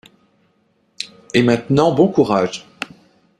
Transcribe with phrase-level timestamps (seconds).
[1.35, 2.65] Et maintenant bon courage.